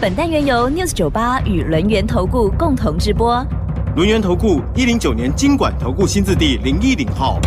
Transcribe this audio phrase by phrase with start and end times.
[0.00, 3.44] 本单元由 News 九八与轮源投顾共同直播。
[3.96, 7.40] 轮源投顾一零九年经管投顾新字第零一零号。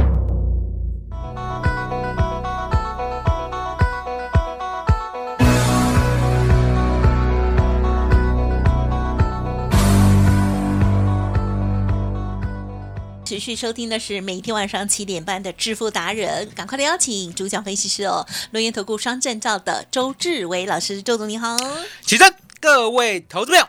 [13.23, 21.55] 持续收听的是每天晚上七点半的致富达人，赶快的邀请主讲分析师哦，轮研投顾双证照的周志伟老师，周总你好。
[22.01, 23.67] 起身，各位投资朋友，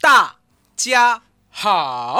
[0.00, 0.34] 大
[0.74, 2.18] 家好。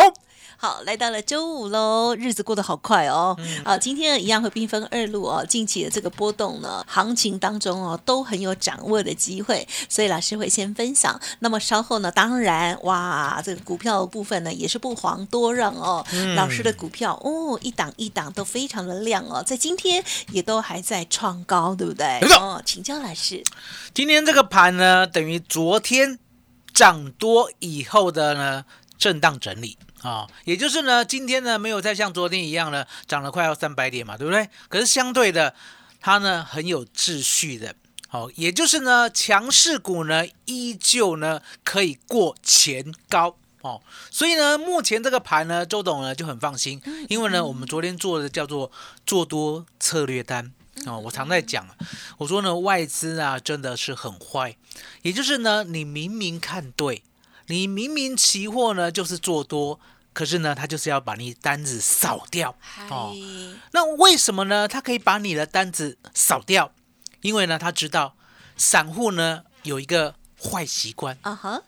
[0.58, 3.38] 好，来到了周五喽，日子过得好快哦。
[3.62, 5.44] 啊，今天一样会兵分二路哦。
[5.46, 11.20] 近期的这个波动呢，行情当中哦，都很有掌握的机会，所以老师会先分享。
[11.40, 16.04] 那么稍后呢，当然哇，这个股票的部分呢，也是不遑多让哦。
[16.34, 22.18] 老师的股票哦，一档一档都非常的亮哦，在今天也都还在创高，对不对？
[22.38, 23.42] 哦，请教老师。
[23.92, 26.18] 今天这个盘呢，等于昨天
[26.72, 28.64] 涨多以后的呢
[28.96, 29.76] 震荡整理
[30.06, 34.48] 啊、也就是呢，今天呢没有再像昨天一样呢涨了快要三百点嘛，对不对？
[34.68, 35.52] 可是相对的，
[36.00, 37.74] 它呢很有秩序的。
[38.08, 48.70] 好、也就是呢，强势股呢依旧呢可以过前高哦，所以呢，目前这个盘呢，周董呢就很放心，因为呢，我们昨天做的叫做
[49.04, 50.52] 做多策略单
[50.86, 51.66] 哦，我常在讲，
[52.18, 54.56] 我说呢，外资啊真的是很坏，
[55.02, 57.02] 也就是呢，你明明看对，
[57.48, 59.80] 你明明期货呢就是做多，
[60.16, 62.56] 可是呢，他就是要把你单子扫掉
[62.88, 63.14] 哦。
[63.72, 64.66] 那为什么呢？
[64.66, 66.72] 他可以把你的单子扫掉，
[67.20, 68.16] 因为呢，他知道
[68.56, 71.62] 散户呢有一个坏习惯，啊哈，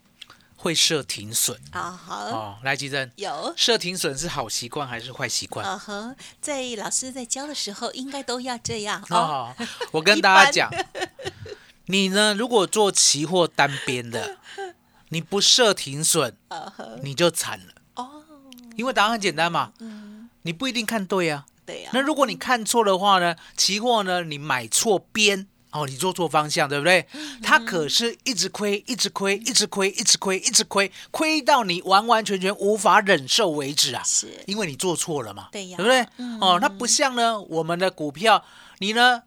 [0.56, 2.58] 会设停损啊哈，哦。
[2.62, 3.52] 来，吉珍，有。
[3.54, 5.66] 设停损是好习惯还是坏习惯？
[5.66, 9.54] 啊哈，在老师在教的时候，应该都要这样哦。
[9.58, 10.70] 哦，我跟大家讲，
[11.84, 14.38] 你呢，如果做期货单边的，
[15.10, 16.34] 你不设停损，
[17.02, 17.74] 你就惨了。
[18.78, 21.44] 哦，因为答案很简单嘛，嗯，你不一定看对啊。
[21.66, 27.06] 对呀、那如果你看错的话呢，期货呢你买错边哦，你做错方向，对不对？
[27.12, 27.38] 嗯。
[27.42, 34.02] 它可是一直亏，一直亏，一直亏，一直亏，一直亏，亏到你完完全全无法忍受为止啊！
[34.06, 34.28] 是。
[34.46, 35.76] 因为你做错了嘛，对呀。
[35.76, 36.06] 对不对？
[36.16, 36.40] 嗯。
[36.40, 38.42] 哦，那不像呢，我们的股票，
[38.78, 39.24] 你呢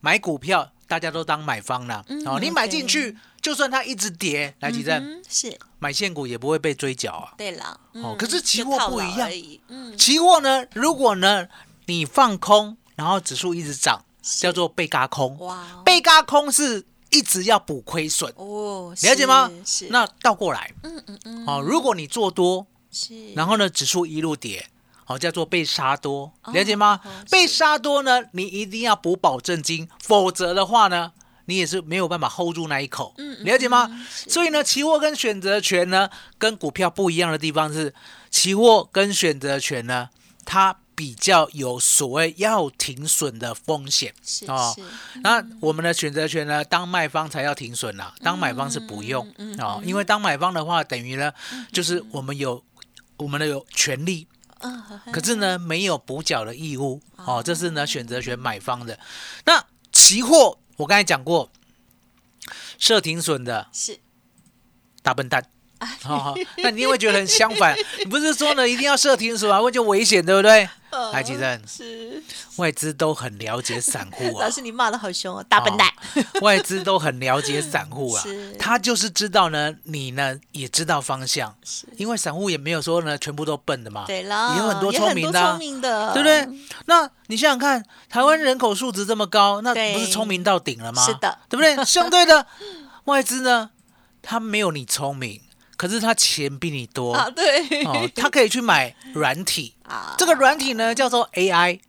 [0.00, 5.58] 买股票，大家都当买方了、嗯哦，你买进对去，就算它一直跌，来几阵、嗯，是。
[5.80, 7.34] 买现股也不会被追缴啊。
[7.36, 7.80] 对了。
[7.92, 9.28] 嗯哦可是期货不一样。
[9.66, 11.48] 嗯，期货呢，如果呢
[11.86, 15.36] 你放空，然后指数一直涨，叫做被嘎空。
[15.40, 15.56] 哇。
[15.56, 19.50] 哦，被嘎空是一直要补亏损，哦，了解吗？
[19.66, 19.88] 是？
[19.90, 24.66] 那倒过来，嗯嗯嗯，哦，如果你做多，是，然后呢指数一路跌，
[25.06, 27.00] 哦，叫做被杀多，了解吗？
[27.04, 27.10] 哦？
[27.28, 31.12] 被杀多呢，你一定要补保证金，否则的话呢，
[31.52, 34.06] 你也是没有办法 hold 住那一口，嗯嗯了解吗嗯？
[34.08, 36.08] 所以呢，期货跟选择权呢，
[36.38, 37.92] 跟股票不一样的地方是，
[38.30, 40.08] 期货跟选择权呢，
[40.46, 44.74] 它比较有所谓要停损的风险是哦。
[45.22, 51.32] 那我们的选择权呢，当卖方才要停损啦，当买方是不用嗯嗯哦，因为当买方的话，等于呢，
[51.72, 52.62] 就是我们有
[53.18, 54.26] 我们的有权利，
[54.60, 58.98] 嗯，可是呢没有补缴的义务哦，这是呢选择权买方的。
[59.44, 61.50] 那期货我刚才讲过，
[62.78, 64.00] 设停损的是
[65.02, 65.50] 大笨蛋。
[66.06, 67.76] 哦，那你也会觉得很相反。
[67.98, 70.68] 你不是说呢，一定要设停损啊，会就危险，对不对？
[71.10, 72.22] 来，吉正，是
[72.56, 75.88] 外资都很了解散户啊老，师，你骂的好凶哦，大笨蛋。
[76.42, 78.22] 外资都很了解散户啊，
[78.60, 86.46] 他就是知道呢，你呢也知道方向，是因为散户也没有说呢全部都笨的嘛，对了，也有很多聪明的啊聪明的，对不对？
[86.84, 91.02] 那你想想看，台湾人口数值这么高，那不是聪明到顶了吗？
[91.06, 91.82] 是的，对不对？
[91.86, 92.46] 相对的，
[93.04, 93.70] 外资呢，
[94.20, 95.40] 他没有你聪明，
[95.76, 97.12] 可是他钱比你多。
[97.14, 101.80] 啊，对，哦，他可以去买软体，啊，这个软体呢叫做 AI。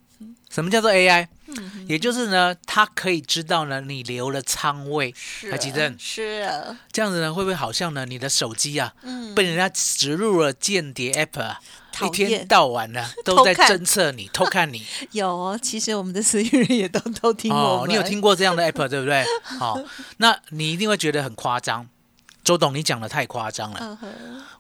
[0.50, 1.28] 什么叫做 AI？
[1.48, 1.86] 嗯。
[1.88, 5.52] 也就是呢，他可以知道呢你留了仓位，是。
[5.52, 6.48] 台积电是，
[6.92, 11.56] 这样子呢会不会好像呢你的手机啊嗯，被人家植入了间谍 App
[12.06, 14.86] 一天到晚呢都在侦测你、 偷看你。
[15.12, 19.24] 有哦，其实我们的私域人也都偷听我哦，你有听过这样的 app 对不对？
[19.44, 19.80] 好、
[20.18, 21.88] 那你一定会觉得很夸张。
[22.44, 23.98] 周董，你讲的太夸张了。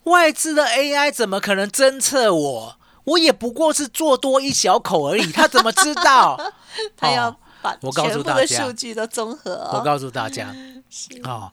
[0.04, 2.78] 外资的 AI 怎么可能侦测我？
[3.06, 6.40] 我也不过是做多一小口而已，他怎么知道？
[6.96, 9.72] 他要哦把我告诉全部的大家数据都综合哦。
[9.78, 10.56] 我告诉大家
[10.90, 11.52] 是哦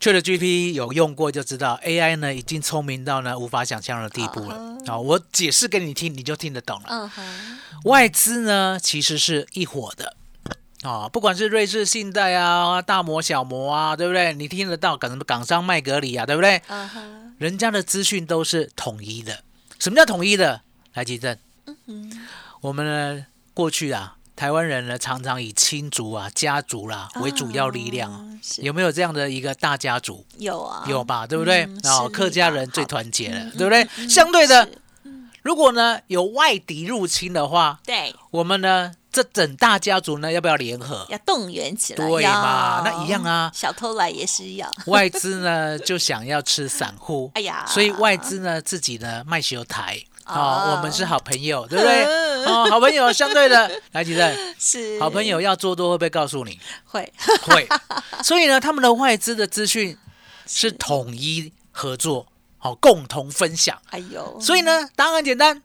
[0.00, 4.56] ，ChatGPT 有用过就知道，AI 呢已经聪明到呢无法想象的地步了。
[4.58, 7.10] 嗯啊、我解释给你听，你就听得懂了。
[7.84, 10.16] 外资呢其实是一伙的。
[10.82, 14.32] 啊、不管是瑞士信贷啊、大摩、小摩啊，对不对？
[14.34, 16.62] 你听得到港港商麦格里啊，对不对？
[17.38, 19.42] 人家的资讯都是统一的。
[19.78, 20.60] 什么叫统一的？
[20.94, 21.36] 来，吉正，
[21.86, 22.10] 嗯
[22.60, 30.24] 我们呢过去啊，台湾人呢常常以亲族啊、家族啦、为主要力量有没有这样的一个大家族？
[30.38, 31.26] 有啊，有吧？
[31.26, 31.64] 对不对？
[31.66, 33.86] 嗯哦，客家人最团结了，嗯对不对？
[33.98, 34.72] 嗯相对的，是
[35.48, 41.06] 如果呢有外敌入侵的话，对，我们呢这整大家族呢要不要联合？
[41.08, 43.50] 要动员起来，对嘛那一样啊。
[43.54, 49.98] 小偷来也是要， 外资呢就想要吃散户， 哎呀，所以外资呢自己呢卖修台。
[50.26, 52.04] 哦哦，我们是好朋友，对不对？
[52.04, 52.44] 嗯。
[52.44, 55.00] 哦，好朋友，相对的， 来吉正，是。
[55.00, 56.60] 好朋友要做多会不会告诉你？
[56.84, 57.10] 会，
[57.44, 57.66] 会。
[58.22, 59.96] 所以呢，他们的外资的资讯
[60.46, 60.70] 是。
[60.72, 62.26] 统一合作，
[62.58, 63.80] 好、共同分享。
[63.90, 65.62] 哎呦，所以呢，答案很简单，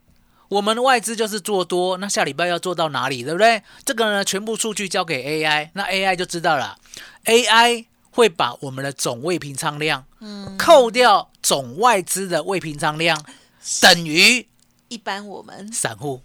[0.50, 1.98] 我们的外资就是做多。
[1.98, 3.64] 那下礼拜要做到哪里，对不对？
[3.84, 6.78] 这个呢，全部数据交给 AI，那 AI 就知道了。
[7.26, 13.20] AI 会把我们的总未平仓量，嗯，扣掉总外资的未平仓量，
[13.82, 14.48] 等于
[14.90, 16.22] 一般我们散户。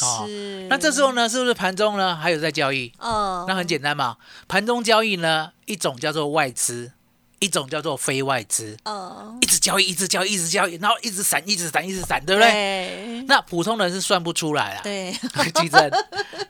[0.00, 2.92] 哦是，那这时候呢，是不是盘中呢还有在交易？
[2.98, 4.16] 嗯，那很简单嘛，
[4.48, 6.92] 盘中交易呢，一种叫做外资，
[7.40, 12.50] 一种叫做非外资，嗯，一直交易，一直交易，一直交易，然后一直闪，一直闪，一直闪，对不对？
[12.52, 14.80] 对那普通人是算不出来啊。
[14.82, 15.12] 对，
[15.56, 15.90] 记真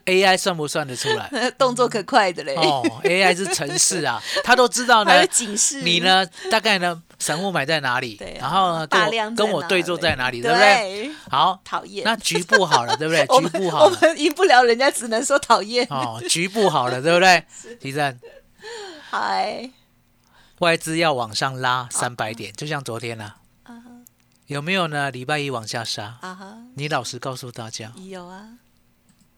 [0.04, 1.30] AI 算不算得出来？
[1.56, 5.24] 动作可快的嘞，哦，AI 是城市啊， 他都知道呢。
[5.28, 6.00] 警示你？
[6.00, 8.16] 呢，大概呢，散户买在哪里？
[8.16, 11.10] 对啊然后呢，跟我大量跟我对坐在哪里，对不对？
[11.30, 12.02] 好，讨厌。
[12.04, 13.24] 那局部好了，对不对？
[13.26, 15.86] 局部好了，我们赢不了人家，只能说讨厌。
[15.90, 17.44] 哦，局部好了，对不对？
[17.80, 18.18] 提正
[19.10, 19.68] 嗨，
[20.60, 23.34] 外资要往上拉三百点，就像昨天呢、
[23.64, 23.90] 啊哈
[24.46, 25.10] 有没有呢？
[25.10, 28.58] 礼拜一往下杀，啊哈，你老实告诉大家，有啊，啊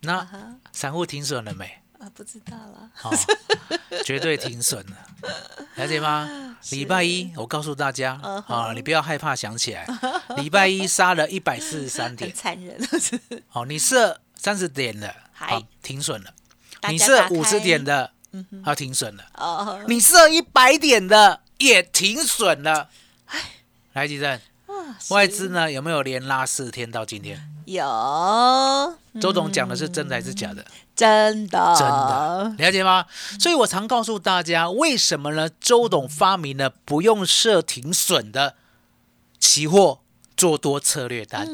[0.01, 1.67] 那哈散户停损了没？
[2.01, 2.91] 啊，不知道了。
[3.03, 3.11] 哦，
[4.05, 4.97] 绝对停损了，
[5.77, 6.57] 了解吗？
[6.71, 9.87] 礼拜一我告诉大家嗯啊、你不要害怕想起来，
[10.37, 12.77] 礼拜一杀了一百四十三很点， 残忍，
[13.53, 15.51] 哦，你设三十点的，嗨。
[15.51, 16.31] 好停损了；
[16.91, 17.29] 你家打开。
[17.29, 22.89] 设五十点的，嗯哼好停损了；哦，你设一百点的也停损了。
[23.93, 24.41] 来，吉正，
[25.11, 27.49] 外资呢有没有连拉四天到今天？
[27.67, 27.85] 有
[29.21, 30.65] 周董讲的是真的还是假的？
[30.97, 33.07] 真的真的，了解吗？
[33.39, 35.49] 所以我常告诉大家，为什么呢？
[35.61, 38.57] 周董发明了不用设停损的
[39.39, 40.01] 期货
[40.43, 41.47] 做多策略单。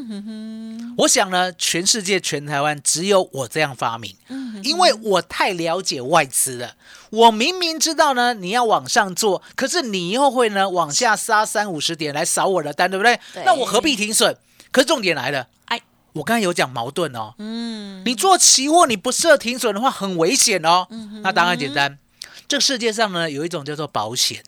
[0.96, 4.17] 我想呢，全世界全台湾只有我这样发明，
[4.62, 6.75] 因为我太了解外资了。
[7.11, 13.20] 我明明知道呢，你要往上做，可是你又会呢往下杀三五十点来扫我的单，对不对？
[13.35, 14.35] 对那我何必停损？
[14.73, 15.79] 可是重点来了，哎，
[16.14, 17.35] 我刚才有讲矛盾哦。
[17.37, 20.87] 嗯，你做期货，你不设停损的话，很危险哦。
[21.23, 21.99] 那答案简单，
[22.49, 24.43] 这个世界上呢有一种叫做保险，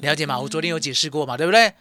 [0.00, 0.38] 了解吗？
[0.38, 1.72] 我昨天有解释过嘛，对不对？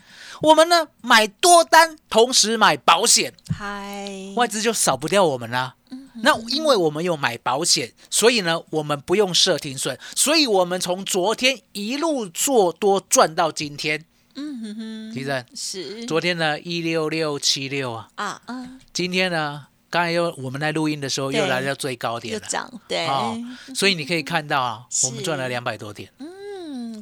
[0.42, 5.76] 我们呢买多单，同时买保险，嗨，外资就少不掉我们啦。
[6.24, 14.06] 那因为我们有买保险，所以呢我们不用设停损，所以我们从昨天一路做多赚到今天。
[14.36, 22.48] 嗯哼哼，其实是昨天呢一六六七六啊，啊嗯，今天呢刚才又我们在录音的时候又来到最高点又了。
[22.48, 23.38] 涨，对，哦，
[23.76, 26.10] 所以你可以看到啊，我们赚了两百多点。
[26.20, 26.31] 嗯，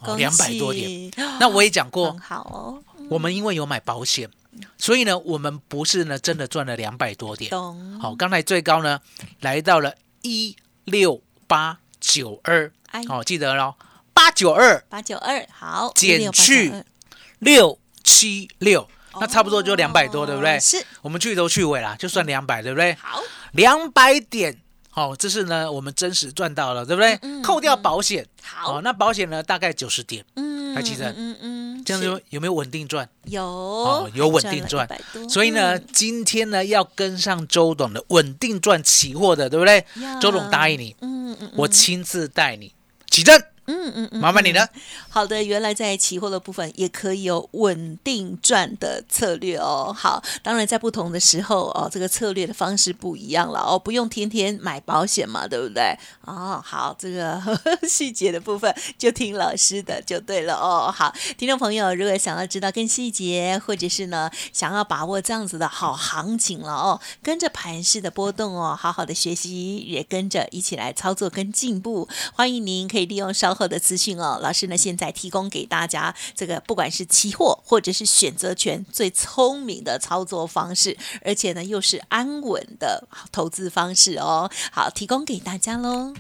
[0.01, 1.12] 哦恭200多点。
[1.39, 4.29] 那我也讲过，好哦，我们因为有买保险，
[4.77, 7.50] 所以呢，我们不是呢真的赚了两百多点。
[7.50, 9.00] 懂，好，刚才最高呢
[9.41, 13.75] 来到了一六八九二，哎，好，记得喽，
[14.13, 16.74] 八九二八九二，好，减去
[17.39, 18.88] 六七六，
[19.20, 20.58] 那差不多就两百多，对不对？
[20.58, 20.60] 哦？
[20.60, 22.94] 是，我们去头去尾啦，就算两百，对不对？
[22.96, 23.22] 好，
[23.53, 24.58] 两百点，
[25.00, 27.18] 好，这是呢我们真实赚到了，对不对？
[27.22, 28.79] 嗯扣掉保险，好。
[28.79, 32.10] 哦，，那保险呢大概九十点，嗯，还记得嗯嗯，这样是。
[32.10, 33.08] 子有没有稳定赚？
[33.24, 34.86] 有哦，有稳定赚。
[34.86, 35.88] 还了100多所以呢，嗯。
[35.94, 39.86] 今天呢要跟上周董的稳定赚期货的，对不对？
[40.20, 42.74] 周董答应你，嗯嗯，我亲自带你
[43.10, 44.68] 起正，嗯嗯嗯，麻烦你了。
[45.10, 49.96] 好的，原来在期货的部分也可以有稳定赚的策略哦。
[49.96, 55.96] 好，当然在不同的时候哦，这个策略的方式不一样了哦，不用天天买保险嘛，对不对？
[56.26, 57.40] 哦，好，这个
[57.88, 60.92] 细节的部分就听老师的就对了哦。
[60.92, 72.08] 好，听众朋友，如果想要知道更细节，或者是呢想要把握这样子的好行情了哦，跟着盘势的波动哦，好好的学习，也跟着一起来操作跟进步。
[72.34, 84.50] 欢迎您可以利用稍后的资讯哦，老师呢现在提供给大家这个不管是期货或者是选择权最聪明的操作方式，而且呢又是安稳的投资方式哦。
[84.72, 86.13] 好，提供给大家喽。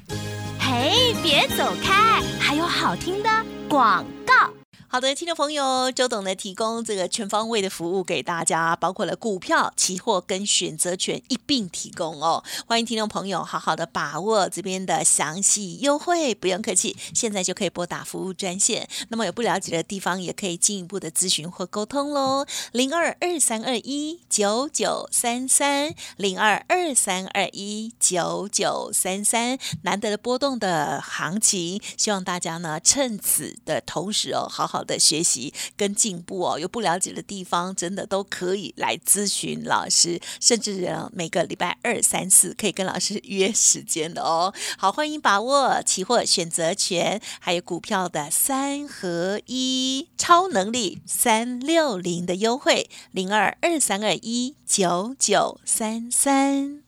[0.59, 3.29] 嘿，别走开，还有好听的
[3.69, 4.58] 广告。
[4.91, 12.43] 好的，听众朋友，周董呢提供这个全方位的服务给大家，包括了股票、期货跟选择权一并提供哦。
[12.65, 18.89] 欢迎听众朋友好好的把握这边的详细优惠，不用客气，现在就可以拨打服务专线。
[19.09, 22.47] 那么有不了解的地方，也可以进一步的咨询或沟通喽。
[22.71, 34.78] 零二二三二一九九三三，零二二三二一九九三三，难得的波动的行情，希望大家呢趁此的同时哦，好好。
[34.83, 44.53] 的学习跟进步哦，有不了解的地方，真的都可以来咨询老师，甚至每个礼拜二、三、四可以跟老师约时间的哦。
[44.77, 56.81] 好，欢迎把握期货选择权，还有股票的三合一超能力三六零的优惠，零二二三二一九九三三。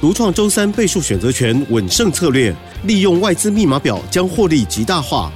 [0.00, 2.54] 独创周三倍数选择权稳胜策略，
[2.84, 5.30] 利用外资密码表将获利极大化。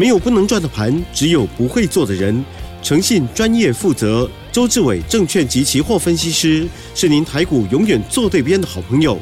[0.00, 2.42] 没有不能赚的盘，只有不会做的人。
[2.82, 9.18] 诚信、专业、负责，周志伟证券及期货分析师是您台股永远做对边的好朋友。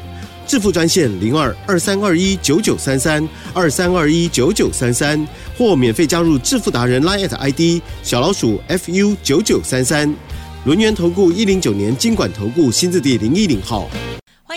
[0.47, 10.15] 致富专线零二二三二一九九三三二三二一九九三三，或免费加入致富达人 Line ID 小老鼠 fu 九九三三。
[10.63, 13.89] 轮源投顾一零九年经管投顾新字第零一零号。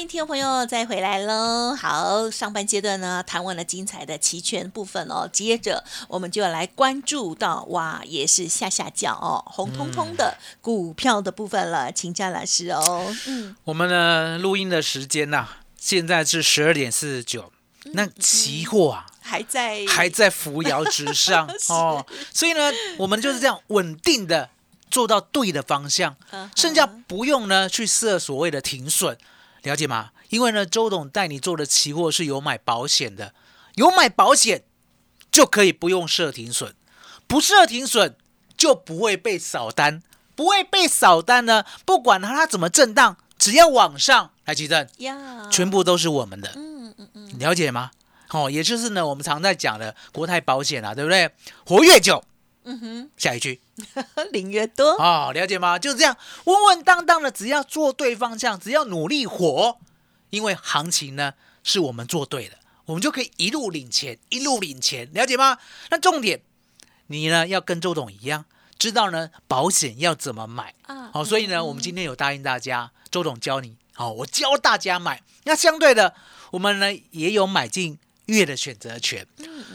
[0.08, 1.76] 听众朋友再回来喽！
[1.76, 13.16] 好，上半阶段呢谈完了精彩的期权部分哦，接着我们就要来关注到哇，也是下下叫哦，红彤彤的股票的部分了，请教老师哦。
[13.26, 17.52] 嗯，我们呢录音的时间呐，现在是十二点四十九，
[17.92, 24.50] 那期货啊还在还在扶摇直上 哦，所以呢，我们就是这样稳定的
[24.90, 26.16] 做到对的方向，
[26.56, 29.16] 剩下不用呢去设所谓的停损。
[29.62, 30.10] 了解吗？
[30.28, 33.34] 因为呢，周董带你做的期货是有买保险的，
[33.74, 34.64] 有买保险
[35.30, 36.74] 就可以不用设停损，
[37.26, 38.16] 不设停损
[38.56, 40.02] 就不会被扫单，
[40.34, 41.64] 不会被扫单呢。
[41.84, 44.88] 不管它它怎么震荡，只要往上来急震，
[45.50, 46.52] 全部都是我们的。
[46.56, 47.90] 嗯嗯嗯，了解吗？
[48.30, 51.30] 哦，也就是呢，我们常在讲的国泰保险啊，对不对？
[51.66, 52.24] 活越久。
[52.64, 53.60] 嗯哼，下一句，
[54.32, 55.78] 领越多哦，了解吗？
[55.78, 59.78] 就是这样，稳稳当当的，只要做对方向，只要努力活，
[60.30, 65.58] 因为行情呢是我们做对的，我们就可以一路领钱，一路领钱，了解吗？
[65.90, 66.40] 那重点，
[67.08, 68.44] 你呢要跟周董一样，
[68.78, 71.10] 知道呢保险要怎么买啊？
[71.12, 75.22] 好，所以呢，我们今天有答应大家，周董教你，好，我教大家买。
[75.44, 76.14] 那相对的，
[76.52, 77.98] 我们呢也有买进。
[78.26, 79.26] 月的选择权，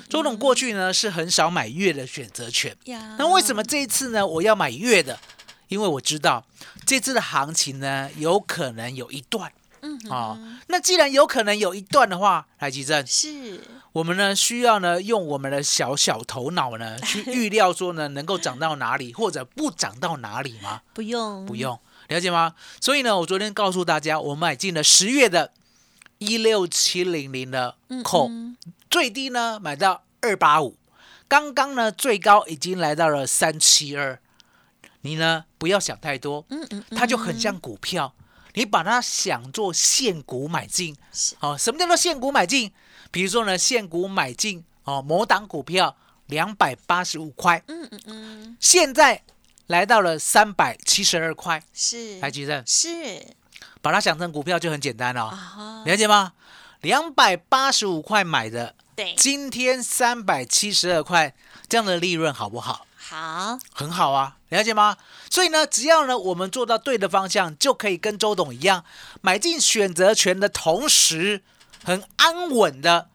[0.10, 2.76] 周董过去呢是很少买月的选择权，
[3.18, 5.20] 那为什么这一次呢我要买月的？
[5.68, 6.46] 因为我知道
[6.86, 9.52] 这次的行情呢有可能有一段，
[9.82, 13.60] 嗯，哦，那既然有可能有一段的话，来吉正，是
[13.92, 20.82] 我们呢需要呢用我们的小小头脑呢 去预料说呢能够涨到哪里或者不涨到哪里吗？
[20.94, 21.78] 不用，不用，
[22.08, 22.54] 了解吗？
[22.80, 25.52] 所以呢，我昨天告诉大家，我买进了十月的。
[26.18, 28.30] 一六七零零的扣，
[28.90, 30.78] 最低呢买到二八五，
[31.28, 34.20] 刚刚呢最高已经来到了三七二。
[35.02, 38.14] 你呢不要想太多，嗯嗯，它就很像股票，
[38.56, 40.98] 你把它想做现股买进，
[41.40, 42.72] 哦，什么叫做现股买进？
[43.12, 45.96] 比如说呢现股买进哦，某档股票
[46.26, 49.24] 两百八十五块，嗯嗯嗯，现在
[49.68, 53.24] 来到了三百七十二块，是，还记得，是。
[53.82, 55.32] 把它想成股票就很简单了，
[55.86, 56.34] 了解吗？
[56.82, 61.34] 两百八十五块买的，对，今天三百七十二块，
[61.68, 62.86] 这样的利润好不好？
[62.98, 64.98] 好，很好啊，了解吗？
[65.30, 68.84] 所以呢，只要呢我们做到对的方向，就可以跟周董一样，
[69.22, 71.42] 买进选择权的同时，
[71.84, 73.10] 很安稳的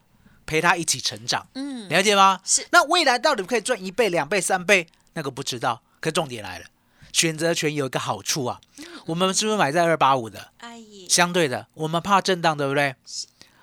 [0.46, 1.46] 陪他一起成长。
[1.54, 2.40] 嗯，了解吗？
[2.44, 2.66] 是。
[2.70, 4.88] 那未来到底可以赚一倍、两倍、三倍？
[5.14, 5.82] 那个不知道。
[6.00, 6.64] 可重点来了。
[7.12, 8.60] 选择权有一个好处啊，
[9.06, 10.52] 我们是不是买在二八五的？
[11.08, 12.96] 相对的，我们怕震荡，对不对？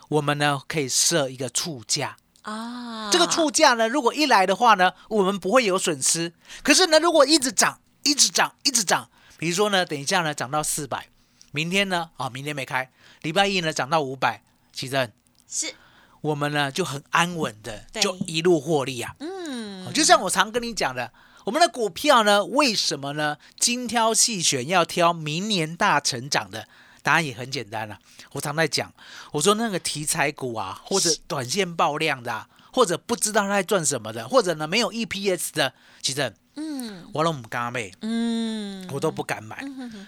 [0.10, 6.34] 我们呢可以设一个促价啊，这个出价呢，如果一来的话呢，我们不会有损失。
[6.64, 11.08] 可是呢，如果一直涨，一直涨，一直涨，比如说呢，等一下呢涨到四百，
[11.52, 12.92] 明天呢啊，明天没开，
[13.22, 14.42] 礼拜一呢涨到五百，
[14.72, 15.12] 其实
[15.48, 15.74] 是
[16.22, 19.16] 我们呢就很安稳的就一路获利啊。
[19.20, 21.12] 嗯哦就像我常跟你讲的，
[21.46, 23.38] 我们的股票呢，为什么呢？
[23.60, 26.68] 精挑细选，要挑明年大成长的。
[27.02, 27.98] 答案也很简单了、
[28.34, 28.94] 我常在讲，
[29.32, 39.66] 我说那个题材股啊，或者短线爆量的、啊，或者不知道他在赚什么的，或者呢没有 EPS 的，其实嗯我都不敢买，嗯，我都不敢买。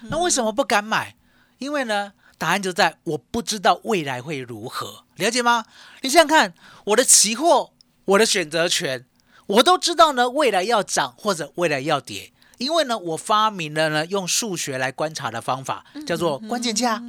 [0.10, 1.16] 那为什么不敢买？
[1.60, 5.66] 因为呢，答案就在我不知道未来会如何，了解吗？
[6.02, 6.54] 你想想看，
[6.88, 7.72] 我的期货，
[8.04, 9.06] 我的选择权，
[9.52, 12.32] 我都知道呢，未来要涨或者未来要跌。
[12.58, 17.02] 因为呢，我发明了呢用数学来观察的方法，叫做关键价、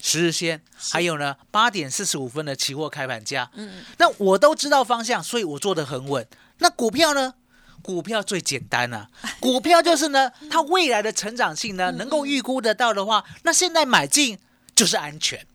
[0.00, 3.50] 十日线，还有呢八点四十五分的期货开盘价。
[3.54, 6.26] 嗯那我都知道方向，所以我做的很稳。
[6.58, 7.34] 那股票呢？
[7.80, 14.36] 股票最简单了、 股票就是呢，它未来的成长性呢能够预估得到的话，那现在买进
[14.74, 15.46] 就是安全，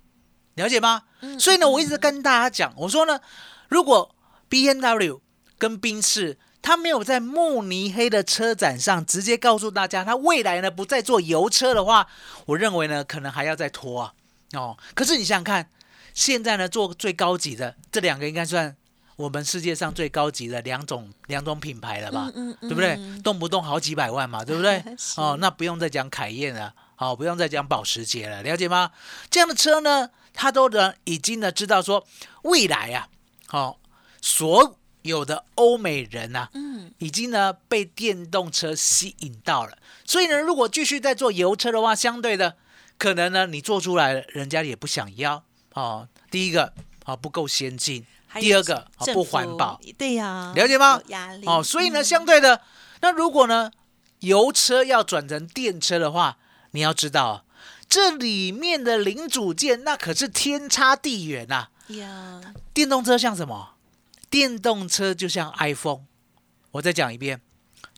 [0.56, 1.04] 了解吗？
[1.38, 3.20] 所以呢，我一直跟大家讲，我说呢，
[3.68, 4.16] 如果
[4.48, 5.22] B N W
[5.58, 12.08] 跟宾士，他没有在慕尼黑的车展上直接告诉大家，他未来呢不再做油车的话，
[12.46, 14.14] 我认为呢可能还要再拖啊。
[14.54, 15.70] 哦，可是你想想看，
[16.14, 18.76] 现在呢做最高级的这两个应该算
[19.16, 22.32] 我们世界上最高级的两种两种品牌了吧？
[22.36, 23.00] 嗯对不对？
[23.24, 24.84] 动不动好几百万嘛，对不对？
[25.18, 28.92] 哦，那不用再讲凯宴了，好、不用再讲保时捷了，了解吗？
[29.30, 32.06] 这样的车呢，他都呢已经呢知道说
[32.44, 33.08] 未来啊，
[33.48, 33.80] 好、
[34.22, 36.92] 所有的欧美人啊，嗯。
[37.00, 42.56] 已经呢被电动车吸引到了，所以呢，如果继续在做油车的话，相对的
[42.98, 45.44] 可能呢你做出来了，人家也不想要
[45.74, 46.08] 哦。
[46.32, 46.72] 第一个
[47.06, 48.06] 哦不够先进，
[48.36, 51.02] 第二个哦不环保，，对呀，了解吗？
[51.08, 51.46] 压力。
[51.46, 52.04] 哦，所以呢，嗯。
[52.04, 52.62] 相对的，
[53.02, 53.72] 那如果呢，
[54.20, 56.38] 油车要转成电车的话，
[56.72, 57.44] 你要知道啊，
[57.90, 63.72] 这里面的零组件那可是天差地远呐、呀，电动车像什么？
[64.34, 66.06] 电动车就像 iPhone。
[66.72, 67.40] 我再讲一遍，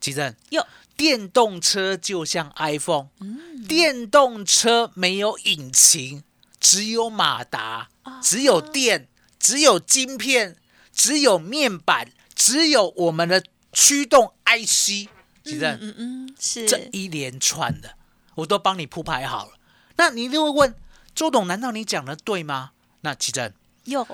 [0.01, 3.65] 吉正，哟，电动车就像 iPhone，、嗯。
[3.65, 6.25] 电动车没有引擎，
[6.59, 8.19] 只有马达，啊。
[8.21, 9.07] 只有电，
[9.39, 10.57] 只有晶片，
[10.91, 15.07] 只有面板，只有我们的驱动 IC。
[15.41, 16.67] 吉正，嗯嗯是。
[16.67, 17.95] 这一连串的，
[18.35, 19.53] 我都帮你铺排好了。
[19.95, 20.75] 那你就会问
[21.15, 22.71] 周董，难道你讲的对吗？
[22.99, 23.53] 那奇正，
[23.85, 24.05] 有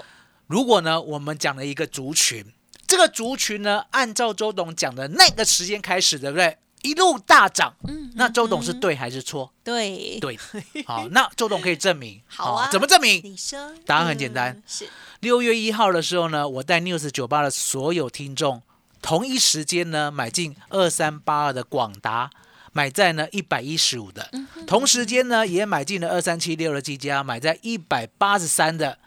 [0.51, 2.45] 如果呢，我们讲了一个族群，
[2.85, 6.57] 这个族群呢，按照周董讲的那个时间开始，对不对？
[6.81, 9.49] 一路大涨，嗯那周董是对还是错？
[9.63, 10.37] 对对，
[10.85, 12.21] 好，那周董可以证明。
[12.27, 13.21] 好啊怎么证明？
[13.23, 14.89] 你说答案很简单嗯是
[15.21, 18.61] 六月一号的时候呢，我带 News 酒吧的所有听众，
[19.01, 22.29] 同一时间呢买进二三八二的广达，
[22.73, 28.97] 买在呢一百一十五的，嗯同时间呢也买进了二三七六的技嘉，买在一百八十三的，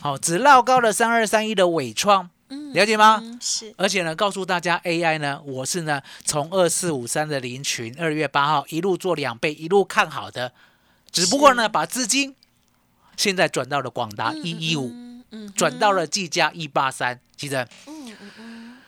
[0.00, 3.20] 好、只绕高了三二三一的伟创，嗯了解吗？
[3.22, 3.72] 嗯是。
[3.76, 10.52] 而且呢，告诉大家 AI 呢，我是呢从二四五三的林群，二月八号一路做两倍，一路看好的，
[11.10, 12.34] 只不过呢，把资金
[13.16, 14.90] 现在转到了广达一一五，
[15.54, 17.68] 转到了技嘉一八三，记得？
[17.86, 18.78] 嗯嗯嗯。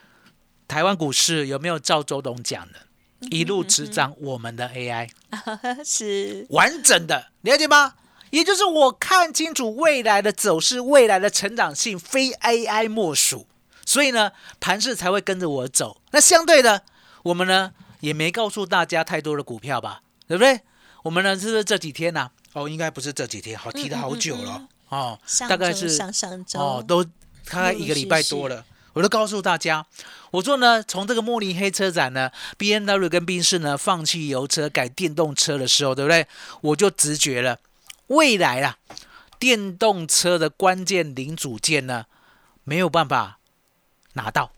[0.66, 2.83] 台湾股市有没有照周董讲的，
[3.30, 7.94] 一路执掌我们的 AI 嗯 是完整的，了解吗？
[8.30, 13.46] 也就是我看清楚未来的走势，未来的成长性，非 AI 莫属。
[13.86, 16.00] 所以呢，盘势才会跟着我走。
[16.10, 16.82] 那相对的，
[17.22, 20.60] 我们呢也没告诉大家太多的股票吧，对不对？
[21.04, 28.64] 我们呢是不是这几天呢、哦，应该不是这几天，好提了好久了、哦，大概是上上周哦，都大概一个礼拜多了。
[28.94, 29.84] 我都告诉大家，
[30.30, 36.26] 我说呢，从这个慕尼黑车展呢，B N W 跟宾士呢放弃油车改电动车的时候，对不对？
[36.60, 37.58] 我就直觉了，
[38.06, 38.78] 未来啊，
[39.38, 42.06] 电动车的关键零组件呢，
[42.62, 43.38] 没有办法
[44.14, 44.52] 拿到，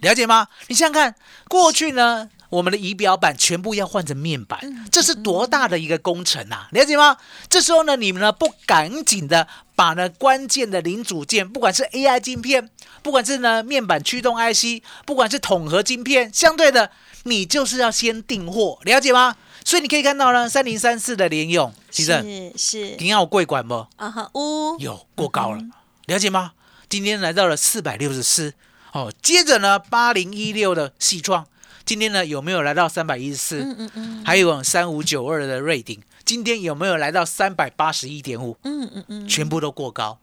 [0.00, 0.48] 了解吗？
[0.68, 1.14] 你想想看，
[1.48, 4.60] 过去呢，我们的仪表板全部要换成面板，
[4.90, 6.68] 这是多大的一个工程啊！
[6.72, 7.16] 了解吗？
[7.48, 12.68] 这时候呢，你们呢不赶紧的把呢关键的零组件，不管是 AI 晶片，
[13.02, 16.90] 不管是呢面板驱动 IC，不管是统合晶片，相对的，
[17.22, 19.34] 你就是要先订货，了解吗？
[19.64, 23.86] 所以你可以看到呢，三零三四的联用，其实是是你要有贵管不？
[23.96, 25.62] 啊哈呜有过高了，
[26.04, 26.52] 了解吗？
[26.90, 28.52] 今天来到了四百六十四，
[28.92, 31.46] 哦，接着呢，八零一六的细创，
[31.84, 33.62] 今天呢有没有来到三百一十四？
[33.62, 38.56] 嗯嗯嗯还有三五九二的瑞鼎，今天有没有来到三百八十一点五？
[38.62, 40.18] 嗯嗯嗯全部都过高，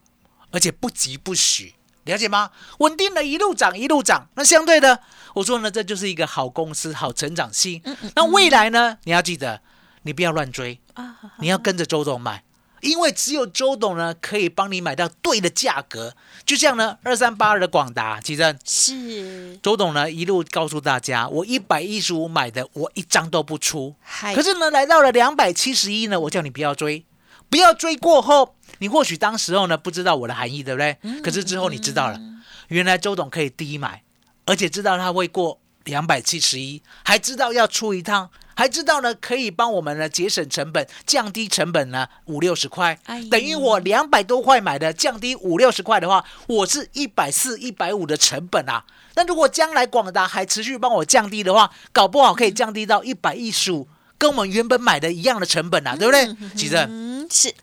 [0.52, 1.74] 而且不急不徐，
[2.06, 2.52] 了解吗？
[2.80, 5.02] 稳定的一路涨一路涨，那相对的，
[5.36, 7.82] 我说呢，这就是一个好公司、好成长性。
[8.16, 9.62] 那未来呢，你要记得，
[10.04, 12.44] 你不要乱追啊，你要跟着周总买，
[12.82, 16.16] 因为只有周董呢可以帮你买到对的价格。
[16.46, 23.96] 就像呢，二三八二的广达，其实是，周董呢一路告诉大家，我一百一十五买的，我一张都不出。
[24.02, 27.06] 嗨可是呢，来到了两百七十一呢，我叫你不要追，
[27.50, 30.98] 不要追过后，你或许当时候呢不知道我的含义，对不对？
[31.22, 32.20] 可是之后你知道了，
[32.70, 34.04] 原来周董可以低买，
[34.46, 38.30] 而且知道他会过两百七十一，还知道要出一趟。
[38.60, 48.84] 还知道呢，可以帮我们呢节省成本，降低成本呢五六十块哎，等于我两百多块买的，降低五六十块的话，我是一百四、一百五的成本啊。
[49.16, 56.52] 那如果将来广达还持续帮我降低的话，搞不好可以降低到一百一十五，跟我们原本买的一样的成本啊，对不对？
[56.58, 57.56] 其实嗯，是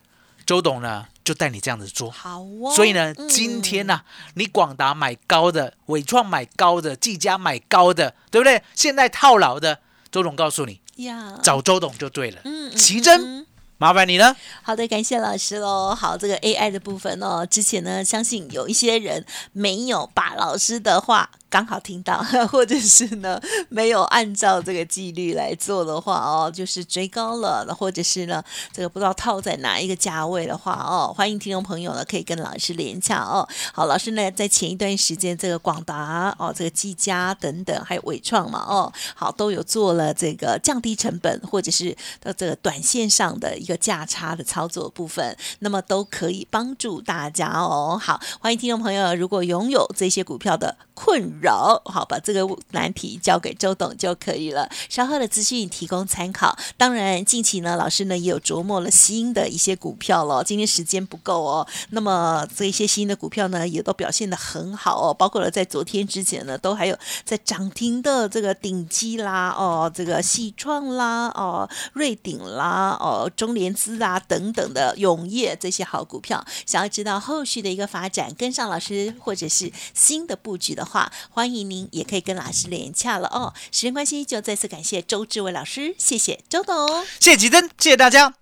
[0.47, 2.09] 周董呢就带你这样子做。
[2.09, 2.73] 好哦。
[2.75, 4.01] 所以呢，嗯今天呢、
[4.33, 8.63] 你广达买高的，伟创买高的，技嘉买高的，对不对？
[8.73, 9.79] 现在套牢的，
[10.11, 12.41] 周董告诉你，呀，找周董就对了。
[12.43, 13.45] 嗯嗯奇珍，嗯
[13.77, 14.35] 麻烦你了。
[14.63, 15.93] 好的，感谢老师喽。
[15.93, 22.17] 好，这个 AI 的部分哦，之前呢，相信有一些人没有把老师的话刚好听到，
[22.51, 33.47] 或者是呢没有按照这个纪律来做的话哦，就是追高了，或者是呢这个不知道套在哪一个价位的话哦，欢迎听众朋友呢可以跟老师连洽哦。
[33.73, 47.97] 好，老师呢在前一段时间这个广达哦，这个技嘉等等，还有伟创嘛哦，好都有做了这个降低成本或者是呃这个短线上的一个价差的操作部分，那么都可以帮助大家哦。
[48.01, 54.69] 好，欢迎听众朋友，如果拥有这些股票的困扰，好，把这个难题交给周董就可以了。
[54.89, 56.57] 稍后的资讯提供参考。
[56.77, 60.43] 当然，近期呢，老师呢也有琢磨了新的一些股票了。
[60.43, 83.53] 今天时间不够哦，那么这一些新的股票呢，也都表现的很好哦，包括了在昨天之前呢，都还有在涨停的这个顶基啦，哦，这个细创啦，哦，瑞鼎啦，哦，中联资啊等等的永业这些好股票，想要知道后续的一个发展，跟上老师或者是新的布局的话，欢迎您也可以跟老师连洽了哦。
[83.71, 87.05] 时间关系，就再次感谢周志伟老师，谢谢周董。
[87.19, 88.33] 谢谢吉珍，谢谢大家，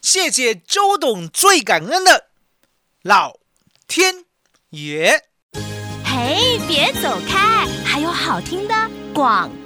[0.00, 2.26] 谢谢周董，最感恩的
[3.02, 3.40] 老
[3.88, 4.24] 天
[4.70, 5.24] 爷。
[6.04, 9.63] 嘿，别走开，还有好听的广告。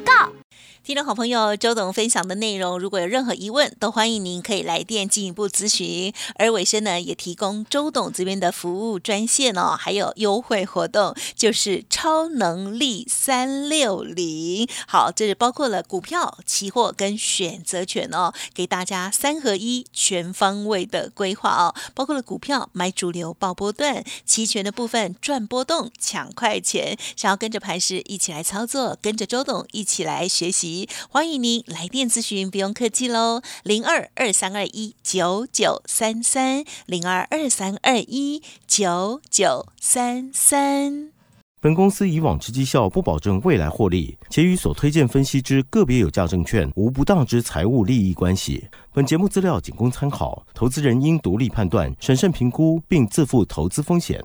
[0.89, 6.15] 听众好朋友，周董分享的内容，如果有任何疑问，都欢迎您可以来电进一步咨询。
[6.37, 14.67] 而尾声呢，也提供周董这边的服务专线哦，还有优惠活动，就是超能力三六零。
[14.87, 26.97] 好，这是包括了股票、期货跟选择权哦，给大家三合一、全方位的规划哦，包括了股票买主流、报波段，期权的部分赚波动、抢快钱。
[27.15, 30.78] 想要跟着盘势一起来操作，跟着周董一起来学习。
[31.09, 41.13] 欢迎您来电咨询，不用客气喽，零二二三二一九九三三，零二二三二一九九三三。
[41.61, 48.69] 本公司以往之绩效不保证未来获利，且与所推荐分析之个别有价证券无不当之财务利益关系。
[48.93, 54.25] 本节目资料仅供参考，投资人应独立判断、审慎评估，并自负投资风险。